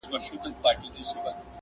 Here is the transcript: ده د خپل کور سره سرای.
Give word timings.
ده 0.03 0.07
د 0.07 0.07
خپل 0.27 0.51
کور 0.61 0.75
سره 1.09 1.09
سرای. 1.09 1.33